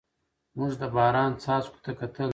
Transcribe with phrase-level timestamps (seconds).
[0.57, 2.29] موږ د باران څاڅکو ته کتل.